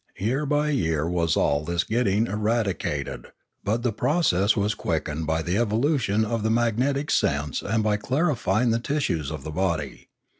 [0.17, 3.27] Year by year was all this getting eradicated;
[3.63, 8.01] but the process was quickened by the evolution of the magnetic sense and by the
[8.01, 10.09] clarifying of the tissues of the body.